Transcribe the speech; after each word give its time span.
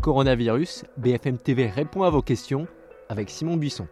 Coronavirus, 0.00 0.84
BFM 0.96 1.36
TV 1.36 1.66
répond 1.66 2.04
à 2.04 2.10
vos 2.10 2.22
questions 2.22 2.66
avec 3.10 3.28
Simon 3.28 3.58
Buisson. 3.58 3.86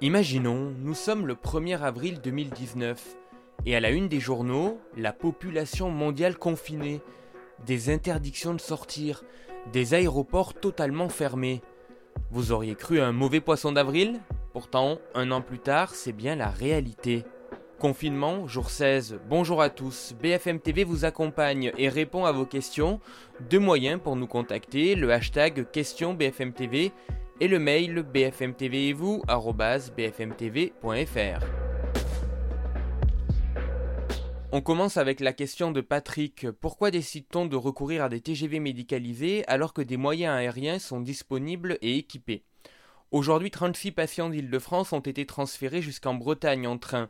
Imaginons, 0.00 0.72
nous 0.80 0.94
sommes 0.94 1.28
le 1.28 1.34
1er 1.34 1.80
avril 1.80 2.20
2019 2.20 3.16
et 3.66 3.76
à 3.76 3.80
la 3.80 3.90
une 3.90 4.08
des 4.08 4.18
journaux, 4.18 4.80
la 4.96 5.12
population 5.12 5.90
mondiale 5.90 6.36
confinée, 6.36 7.02
des 7.64 7.88
interdictions 7.88 8.52
de 8.52 8.60
sortir, 8.60 9.22
des 9.72 9.94
aéroports 9.94 10.54
totalement 10.54 11.08
fermés. 11.08 11.62
Vous 12.32 12.50
auriez 12.50 12.74
cru 12.74 13.00
un 13.00 13.12
mauvais 13.12 13.40
poisson 13.40 13.70
d'avril? 13.70 14.18
Pourtant, 14.52 14.98
un 15.14 15.30
an 15.30 15.40
plus 15.40 15.60
tard, 15.60 15.94
c'est 15.94 16.12
bien 16.12 16.34
la 16.34 16.48
réalité. 16.48 17.24
Confinement, 17.78 18.46
jour 18.46 18.70
16. 18.70 19.20
Bonjour 19.28 19.60
à 19.60 19.68
tous. 19.68 20.14
BFM 20.22 20.60
TV 20.60 20.82
vous 20.82 21.04
accompagne 21.04 21.72
et 21.76 21.90
répond 21.90 22.24
à 22.24 22.32
vos 22.32 22.46
questions. 22.46 23.00
Deux 23.50 23.58
moyens 23.58 24.00
pour 24.02 24.16
nous 24.16 24.26
contacter 24.26 24.94
le 24.94 25.12
hashtag 25.12 25.70
question 25.72 26.14
BFM 26.14 26.54
TV 26.54 26.92
et 27.38 27.48
le 27.48 27.58
mail 27.58 28.02
bfmtv 28.02 28.88
et 28.88 28.94
vous 28.94 29.22
bfmtv.fr. 29.94 31.44
On 34.52 34.62
commence 34.62 34.96
avec 34.96 35.20
la 35.20 35.34
question 35.34 35.70
de 35.70 35.82
Patrick. 35.82 36.50
Pourquoi 36.62 36.90
décide-t-on 36.90 37.44
de 37.44 37.56
recourir 37.56 38.04
à 38.04 38.08
des 38.08 38.22
TGV 38.22 38.58
médicalisés 38.58 39.44
alors 39.48 39.74
que 39.74 39.82
des 39.82 39.98
moyens 39.98 40.34
aériens 40.34 40.78
sont 40.78 41.00
disponibles 41.00 41.76
et 41.82 41.98
équipés? 41.98 42.42
Aujourd'hui, 43.10 43.50
36 43.50 43.92
patients 43.92 44.30
d'Île-de-France 44.30 44.92
ont 44.94 45.00
été 45.00 45.26
transférés 45.26 45.82
jusqu'en 45.82 46.14
Bretagne 46.14 46.66
en 46.66 46.78
train. 46.78 47.08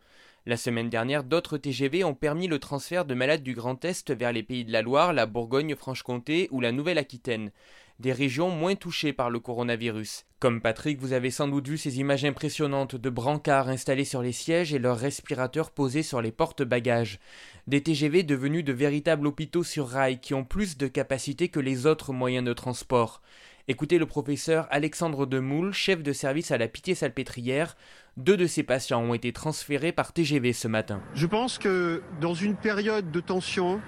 La 0.48 0.56
semaine 0.56 0.88
dernière, 0.88 1.24
d'autres 1.24 1.58
TGV 1.58 2.04
ont 2.04 2.14
permis 2.14 2.46
le 2.46 2.60
transfert 2.60 3.04
de 3.04 3.14
malades 3.14 3.42
du 3.42 3.52
Grand 3.52 3.84
Est 3.84 4.12
vers 4.12 4.30
les 4.30 4.44
pays 4.44 4.64
de 4.64 4.70
la 4.70 4.80
Loire, 4.80 5.12
la 5.12 5.26
Bourgogne-Franche-Comté 5.26 6.46
ou 6.52 6.60
la 6.60 6.70
Nouvelle-Aquitaine, 6.70 7.50
des 7.98 8.12
régions 8.12 8.48
moins 8.48 8.76
touchées 8.76 9.12
par 9.12 9.28
le 9.28 9.40
coronavirus. 9.40 10.24
Comme 10.38 10.60
Patrick, 10.60 11.00
vous 11.00 11.12
avez 11.12 11.32
sans 11.32 11.48
doute 11.48 11.66
vu 11.66 11.76
ces 11.76 11.98
images 11.98 12.24
impressionnantes 12.24 12.94
de 12.94 13.10
brancards 13.10 13.68
installés 13.68 14.04
sur 14.04 14.22
les 14.22 14.30
sièges 14.30 14.72
et 14.72 14.78
leurs 14.78 14.98
respirateurs 14.98 15.72
posés 15.72 16.04
sur 16.04 16.22
les 16.22 16.30
porte-bagages. 16.30 17.18
Des 17.66 17.82
TGV 17.82 18.22
devenus 18.22 18.62
de 18.62 18.72
véritables 18.72 19.26
hôpitaux 19.26 19.64
sur 19.64 19.88
rail 19.88 20.20
qui 20.20 20.32
ont 20.32 20.44
plus 20.44 20.76
de 20.76 20.86
capacité 20.86 21.48
que 21.48 21.58
les 21.58 21.86
autres 21.86 22.12
moyens 22.12 22.46
de 22.46 22.52
transport. 22.52 23.20
Écoutez 23.68 23.98
le 23.98 24.06
professeur 24.06 24.68
Alexandre 24.70 25.26
Demoule, 25.26 25.72
chef 25.72 26.00
de 26.00 26.12
service 26.12 26.52
à 26.52 26.56
la 26.56 26.68
Pitié-Salpêtrière. 26.68 27.74
Deux 28.16 28.36
de 28.36 28.46
ses 28.46 28.62
patients 28.62 29.00
ont 29.00 29.12
été 29.12 29.32
transférés 29.32 29.90
par 29.90 30.12
TGV 30.12 30.52
ce 30.52 30.68
matin. 30.68 31.00
Je 31.14 31.26
pense 31.26 31.58
que 31.58 32.00
dans 32.20 32.34
une 32.34 32.54
période 32.54 33.10
de 33.10 33.18
tension, 33.18 33.80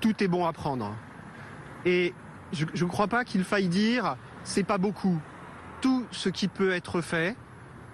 tout 0.00 0.24
est 0.24 0.26
bon 0.26 0.46
à 0.46 0.54
prendre. 0.54 0.96
Et 1.84 2.14
je 2.54 2.64
ne 2.64 2.88
crois 2.88 3.08
pas 3.08 3.24
qu'il 3.24 3.44
faille 3.44 3.68
dire 3.68 4.16
c'est 4.42 4.64
pas 4.64 4.78
beaucoup. 4.78 5.20
Tout 5.82 6.06
ce 6.12 6.30
qui 6.30 6.48
peut 6.48 6.72
être 6.72 7.02
fait 7.02 7.36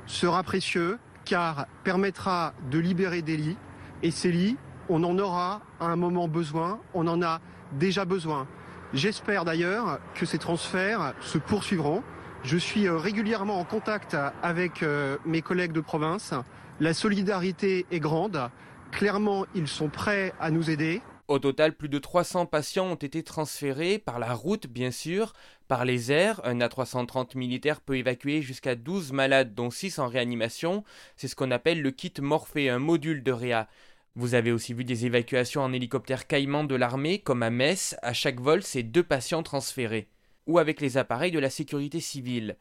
sera 0.07 0.45
précieux 0.45 1.01
car 1.25 1.67
permettra 1.83 2.55
de 2.71 2.79
libérer 2.79 3.21
des 3.21 3.37
lits. 3.37 3.57
Et 4.05 4.13
ces 4.13 4.31
lits, 4.31 4.57
on 4.89 5.03
en 5.03 5.19
aura 5.19 5.63
à 5.81 5.87
un 5.87 5.97
moment 5.97 6.29
besoin, 6.29 6.79
on 6.95 7.09
en 7.09 7.21
a 7.21 7.41
déjà 7.73 8.05
besoin. 8.05 8.47
J'espère 8.95 9.47
d'ailleurs 9.47 10.01
que 10.15 10.27
ces 10.27 10.37
transferts 10.37 11.15
se 11.23 11.39
poursuivront. 11.39 12.03
Je 12.45 12.59
suis 12.59 12.87
euh, 12.87 12.99
régulièrement 12.99 13.59
en 13.59 13.65
contact 13.65 14.17
avec 14.43 14.83
euh, 14.83 15.17
mes 15.25 15.41
collègues 15.41 15.73
de 15.73 15.81
province. 15.81 16.35
La 16.79 16.93
solidarité 16.93 17.87
est 17.91 18.01
grande. 18.01 18.51
Clairement, 18.91 19.47
ils 19.55 19.69
sont 19.69 19.89
prêts 19.89 20.35
à 20.41 20.51
nous 20.51 20.69
aider. 20.69 21.01
Au 21.29 21.39
total, 21.39 21.75
plus 21.75 21.89
de 21.89 21.99
300 21.99 22.45
patients 22.45 22.89
ont 22.89 22.97
été 22.97 23.23
transférés 23.23 23.99
par 23.99 24.19
la 24.19 24.35
route, 24.35 24.67
bien 24.67 24.91
sûr, 24.91 25.33
par 25.69 25.87
les 25.87 26.13
airs. 26.13 26.43
Un 26.45 26.59
A330 26.59 27.39
militaire 27.39 27.81
peut 27.81 27.97
évacuer 27.97 28.43
jusqu'à 28.43 28.75
12 28.75 29.13
malades, 29.13 29.55
dont 29.55 29.71
6 29.71 30.01
en 30.01 30.09
réanimation. 30.09 30.85
C'est 31.17 31.29
ce 31.29 31.37
qu'on 31.37 31.51
appelle 31.51 31.81
le 31.81 31.91
kit 31.93 32.13
Morphée, 32.21 32.69
un 32.69 32.79
module 32.79 33.23
de 33.23 33.33
réa. 33.33 33.69
Vous 34.15 34.35
avez 34.35 34.53
aussi 34.53 34.75
vu 34.75 34.85
des 34.85 35.07
évacuations 35.07 35.63
en 35.63 35.73
hélicoptère 35.73 36.27
Caïman 36.27 36.65
de 36.65 36.75
l'armée, 36.75 37.21
comme 37.21 37.43
à 37.43 37.49
Metz, 37.49 37.97
à 38.03 38.13
chaque 38.13 38.41
vol, 38.41 38.63
c'est 38.63 38.83
deux 38.83 39.03
patients 39.03 39.43
transférés. 39.43 40.07
Ou 40.47 40.59
avec 40.59 40.83
les 40.83 40.99
appareils 40.99 41.31
de 41.31 41.39
la 41.39 41.49
sécurité 41.49 41.99
civile. 41.99 42.59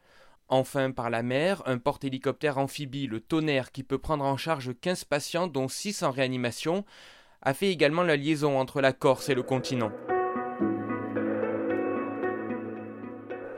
Enfin, 0.48 0.92
par 0.92 1.10
la 1.10 1.22
mer, 1.22 1.62
un 1.66 1.76
porte-hélicoptère 1.76 2.56
amphibie, 2.56 3.06
le 3.06 3.20
Tonnerre, 3.20 3.70
qui 3.70 3.82
peut 3.82 3.98
prendre 3.98 4.24
en 4.24 4.38
charge 4.38 4.70
15 4.80 5.04
patients, 5.04 5.46
dont 5.46 5.68
6 5.68 6.02
en 6.04 6.10
réanimation, 6.10 6.86
a 7.42 7.52
fait 7.52 7.70
également 7.70 8.02
la 8.02 8.16
liaison 8.16 8.58
entre 8.58 8.80
la 8.80 8.94
Corse 8.94 9.28
et 9.28 9.34
le 9.34 9.42
continent. 9.42 9.92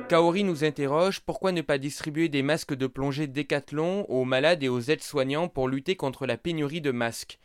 Kaori 0.08 0.42
nous 0.42 0.64
interroge 0.64 1.20
pourquoi 1.20 1.52
ne 1.52 1.62
pas 1.62 1.78
distribuer 1.78 2.28
des 2.28 2.42
masques 2.42 2.74
de 2.74 2.88
plongée 2.88 3.28
Décathlon 3.28 4.04
aux 4.08 4.24
malades 4.24 4.64
et 4.64 4.68
aux 4.68 4.80
aides-soignants 4.80 5.46
pour 5.46 5.68
lutter 5.68 5.94
contre 5.94 6.26
la 6.26 6.36
pénurie 6.36 6.80
de 6.80 6.90
masques? 6.90 7.38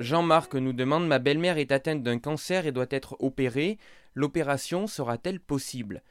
Jean-Marc 0.00 0.54
nous 0.54 0.72
demande 0.72 1.06
Ma 1.06 1.18
belle-mère 1.18 1.58
est 1.58 1.70
atteinte 1.70 2.02
d'un 2.02 2.18
cancer 2.18 2.66
et 2.66 2.72
doit 2.72 2.86
être 2.88 3.16
opérée. 3.18 3.76
L'opération 4.14 4.86
sera-t-elle 4.86 5.40
possible? 5.40 6.02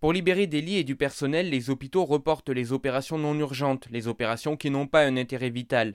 Pour 0.00 0.12
libérer 0.12 0.46
des 0.46 0.60
lits 0.60 0.76
et 0.76 0.84
du 0.84 0.94
personnel, 0.94 1.50
les 1.50 1.70
hôpitaux 1.70 2.04
reportent 2.04 2.50
les 2.50 2.72
opérations 2.72 3.18
non 3.18 3.34
urgentes, 3.34 3.88
les 3.90 4.06
opérations 4.06 4.56
qui 4.56 4.70
n'ont 4.70 4.86
pas 4.86 5.04
un 5.04 5.16
intérêt 5.16 5.50
vital. 5.50 5.94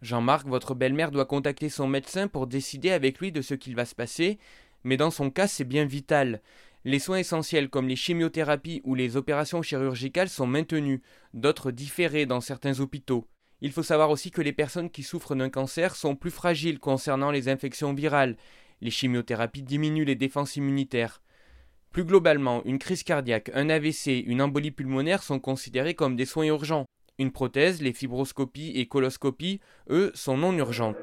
Jean-Marc, 0.00 0.46
votre 0.46 0.74
belle-mère 0.74 1.10
doit 1.10 1.26
contacter 1.26 1.68
son 1.68 1.86
médecin 1.86 2.28
pour 2.28 2.46
décider 2.46 2.90
avec 2.90 3.20
lui 3.20 3.30
de 3.30 3.42
ce 3.42 3.54
qu'il 3.54 3.76
va 3.76 3.84
se 3.84 3.94
passer, 3.94 4.38
mais 4.84 4.96
dans 4.96 5.10
son 5.10 5.30
cas 5.30 5.46
c'est 5.46 5.64
bien 5.64 5.84
vital. 5.84 6.40
Les 6.84 6.98
soins 6.98 7.18
essentiels 7.18 7.68
comme 7.68 7.88
les 7.88 7.94
chimiothérapies 7.94 8.80
ou 8.84 8.94
les 8.94 9.16
opérations 9.16 9.62
chirurgicales 9.62 10.30
sont 10.30 10.46
maintenus, 10.46 11.00
d'autres 11.34 11.70
différés 11.70 12.26
dans 12.26 12.40
certains 12.40 12.80
hôpitaux. 12.80 13.28
Il 13.60 13.70
faut 13.70 13.84
savoir 13.84 14.10
aussi 14.10 14.32
que 14.32 14.42
les 14.42 14.52
personnes 14.52 14.90
qui 14.90 15.04
souffrent 15.04 15.36
d'un 15.36 15.50
cancer 15.50 15.94
sont 15.94 16.16
plus 16.16 16.32
fragiles 16.32 16.80
concernant 16.80 17.30
les 17.30 17.48
infections 17.48 17.94
virales. 17.94 18.36
Les 18.80 18.90
chimiothérapies 18.90 19.62
diminuent 19.62 20.04
les 20.04 20.16
défenses 20.16 20.56
immunitaires. 20.56 21.22
Plus 21.92 22.04
globalement, 22.04 22.62
une 22.64 22.78
crise 22.78 23.02
cardiaque, 23.02 23.50
un 23.52 23.68
AVC, 23.68 24.24
une 24.26 24.40
embolie 24.40 24.70
pulmonaire 24.70 25.22
sont 25.22 25.38
considérés 25.38 25.92
comme 25.92 26.16
des 26.16 26.24
soins 26.24 26.46
urgents. 26.46 26.86
Une 27.18 27.32
prothèse, 27.32 27.82
les 27.82 27.92
fibroscopies 27.92 28.72
et 28.76 28.86
coloscopies, 28.86 29.60
eux, 29.90 30.10
sont 30.14 30.38
non 30.38 30.56
urgentes. 30.56 30.96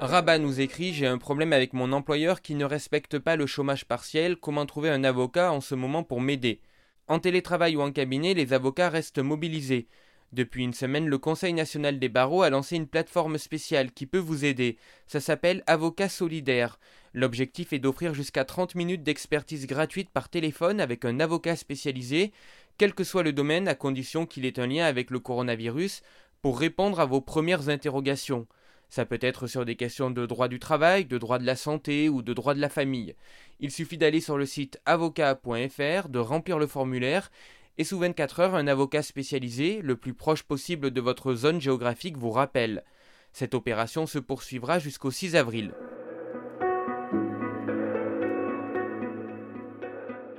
Rabat 0.00 0.38
nous 0.38 0.62
écrit 0.62 0.94
J'ai 0.94 1.06
un 1.06 1.18
problème 1.18 1.52
avec 1.52 1.74
mon 1.74 1.92
employeur 1.92 2.40
qui 2.40 2.54
ne 2.54 2.64
respecte 2.64 3.18
pas 3.18 3.36
le 3.36 3.46
chômage 3.46 3.84
partiel. 3.84 4.38
Comment 4.38 4.64
trouver 4.64 4.88
un 4.88 5.04
avocat 5.04 5.52
en 5.52 5.60
ce 5.60 5.74
moment 5.74 6.04
pour 6.04 6.22
m'aider? 6.22 6.62
En 7.06 7.18
télétravail 7.18 7.76
ou 7.76 7.82
en 7.82 7.92
cabinet, 7.92 8.32
les 8.32 8.54
avocats 8.54 8.88
restent 8.88 9.18
mobilisés. 9.18 9.88
Depuis 10.34 10.64
une 10.64 10.74
semaine, 10.74 11.06
le 11.06 11.16
Conseil 11.16 11.52
national 11.52 12.00
des 12.00 12.08
barreaux 12.08 12.42
a 12.42 12.50
lancé 12.50 12.74
une 12.74 12.88
plateforme 12.88 13.38
spéciale 13.38 13.92
qui 13.92 14.04
peut 14.04 14.18
vous 14.18 14.44
aider. 14.44 14.78
Ça 15.06 15.20
s'appelle 15.20 15.62
Avocat 15.68 16.08
solidaire. 16.08 16.80
L'objectif 17.12 17.72
est 17.72 17.78
d'offrir 17.78 18.14
jusqu'à 18.14 18.44
30 18.44 18.74
minutes 18.74 19.04
d'expertise 19.04 19.68
gratuite 19.68 20.10
par 20.10 20.28
téléphone 20.28 20.80
avec 20.80 21.04
un 21.04 21.20
avocat 21.20 21.54
spécialisé, 21.54 22.32
quel 22.78 22.94
que 22.94 23.04
soit 23.04 23.22
le 23.22 23.32
domaine, 23.32 23.68
à 23.68 23.76
condition 23.76 24.26
qu'il 24.26 24.44
ait 24.44 24.58
un 24.58 24.66
lien 24.66 24.86
avec 24.86 25.12
le 25.12 25.20
coronavirus, 25.20 26.02
pour 26.42 26.58
répondre 26.58 26.98
à 26.98 27.06
vos 27.06 27.20
premières 27.20 27.68
interrogations. 27.68 28.48
Ça 28.88 29.06
peut 29.06 29.20
être 29.20 29.46
sur 29.46 29.64
des 29.64 29.76
questions 29.76 30.10
de 30.10 30.26
droit 30.26 30.48
du 30.48 30.58
travail, 30.58 31.04
de 31.04 31.16
droit 31.16 31.38
de 31.38 31.46
la 31.46 31.54
santé 31.54 32.08
ou 32.08 32.22
de 32.22 32.34
droit 32.34 32.54
de 32.54 32.60
la 32.60 32.68
famille. 32.68 33.14
Il 33.60 33.70
suffit 33.70 33.98
d'aller 33.98 34.20
sur 34.20 34.36
le 34.36 34.46
site 34.46 34.80
avocat.fr, 34.84 36.08
de 36.08 36.18
remplir 36.18 36.58
le 36.58 36.66
formulaire 36.66 37.30
et 37.76 37.84
sous 37.84 37.98
24 37.98 38.40
heures, 38.40 38.54
un 38.54 38.66
avocat 38.66 39.02
spécialisé, 39.02 39.80
le 39.82 39.96
plus 39.96 40.14
proche 40.14 40.42
possible 40.42 40.90
de 40.90 41.00
votre 41.00 41.34
zone 41.34 41.60
géographique, 41.60 42.16
vous 42.16 42.30
rappelle. 42.30 42.84
Cette 43.32 43.54
opération 43.54 44.06
se 44.06 44.18
poursuivra 44.18 44.78
jusqu'au 44.78 45.10
6 45.10 45.34
avril. 45.34 45.72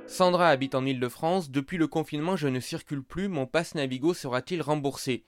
Sandra 0.06 0.48
habite 0.48 0.74
en 0.74 0.86
Île-de-France. 0.86 1.50
Depuis 1.50 1.76
le 1.76 1.88
confinement, 1.88 2.36
je 2.36 2.48
ne 2.48 2.60
circule 2.60 3.02
plus. 3.02 3.28
Mon 3.28 3.46
passe 3.46 3.74
Navigo 3.74 4.14
sera-t-il 4.14 4.62
remboursé? 4.62 5.24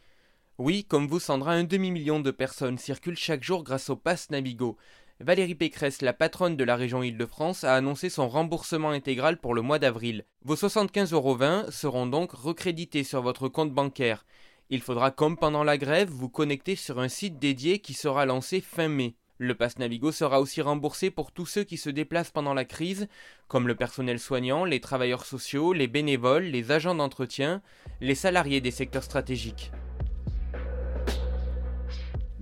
Oui, 0.57 0.85
comme 0.85 1.07
vous, 1.07 1.21
Sandra, 1.21 1.53
un 1.53 1.65
demi-million 1.65 2.21
de 2.21 2.31
personnes 2.31 2.79
circulent 2.79 3.17
chaque 3.17 3.43
jour 3.43 3.65
grâce 3.65 3.91
au 3.91 3.97
passe 3.97 4.31
Navigo. 4.31 4.79
Valérie 5.21 5.57
Pécresse, 5.57 6.01
la 6.01 6.13
patronne 6.13 6.57
de 6.57 6.63
la 6.63 6.77
région 6.77 7.03
Île-de-France, 7.03 7.65
a 7.65 7.75
annoncé 7.75 8.09
son 8.09 8.29
remboursement 8.29 8.91
intégral 8.91 9.37
pour 9.37 9.53
le 9.53 9.63
mois 9.63 9.81
d'avril. 9.81 10.25
Vos 10.45 10.55
75,20 10.55 11.13
euros 11.13 11.71
seront 11.71 12.07
donc 12.07 12.31
recrédités 12.31 13.03
sur 13.03 13.21
votre 13.21 13.49
compte 13.49 13.73
bancaire. 13.73 14.25
Il 14.71 14.81
faudra, 14.81 15.11
comme 15.11 15.37
pendant 15.37 15.65
la 15.65 15.77
grève, 15.77 16.09
vous 16.09 16.29
connecter 16.29 16.77
sur 16.77 17.01
un 17.01 17.09
site 17.09 17.41
dédié 17.41 17.81
qui 17.81 17.95
sera 17.95 18.27
lancé 18.27 18.61
fin 18.61 18.87
mai. 18.87 19.17
Le 19.39 19.57
pass 19.57 19.79
Navigo 19.79 20.13
sera 20.13 20.41
aussi 20.41 20.63
remboursé 20.63 21.11
pour 21.11 21.33
tous 21.33 21.47
ceux 21.47 21.65
qui 21.65 21.79
se 21.79 21.91
déplacent 21.91 22.31
pendant 22.31 22.55
la 22.55 22.65
crise, 22.65 23.09
comme 23.49 23.67
le 23.67 23.75
personnel 23.75 24.21
soignant, 24.21 24.65
les 24.65 24.81
travailleurs 24.81 25.25
sociaux, 25.25 25.73
les 25.73 25.89
bénévoles, 25.89 26.45
les 26.45 26.71
agents 26.71 26.95
d'entretien, 26.95 27.61
les 28.01 28.15
salariés 28.15 28.61
des 28.61 28.71
secteurs 28.71 29.05
stratégiques. 29.05 29.73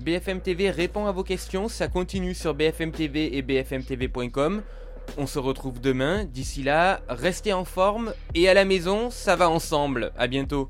BFM 0.06 0.40
TV 0.40 0.70
répond 0.70 1.06
à 1.06 1.10
vos 1.10 1.24
questions, 1.24 1.68
ça 1.68 1.88
continue 1.88 2.32
sur 2.32 2.54
BFM 2.54 2.92
TV 2.92 3.36
et 3.36 3.42
bfmtv.com. 3.42 4.62
On 5.18 5.26
se 5.26 5.40
retrouve 5.40 5.80
demain, 5.80 6.24
d'ici 6.24 6.62
là, 6.62 7.00
restez 7.08 7.52
en 7.52 7.64
forme 7.64 8.12
et 8.36 8.48
à 8.48 8.54
la 8.54 8.64
maison, 8.64 9.10
ça 9.10 9.34
va 9.34 9.50
ensemble. 9.50 10.12
À 10.16 10.28
bientôt. 10.28 10.68